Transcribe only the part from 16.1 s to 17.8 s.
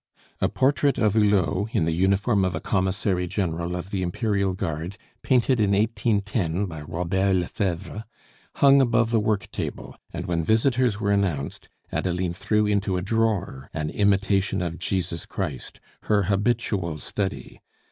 habitual study.